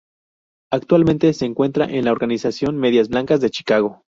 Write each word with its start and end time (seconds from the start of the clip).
Actualmente 0.71 1.31
se 1.31 1.45
encuentra 1.45 1.85
en 1.85 2.05
la 2.05 2.11
organización 2.11 2.75
Medias 2.75 3.07
Blancas 3.07 3.39
de 3.39 3.51
Chicago. 3.51 4.01